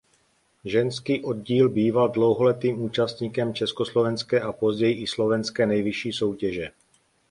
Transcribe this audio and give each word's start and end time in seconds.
Ženský 0.65 1.23
oddíl 1.23 1.69
býval 1.69 2.09
dlouholetým 2.09 2.81
účastníkem 2.81 3.53
československé 3.53 4.41
a 4.41 4.51
později 4.51 5.01
i 5.01 5.07
slovenské 5.07 5.65
nejvyšší 5.65 6.13
soutěže. 6.13 6.71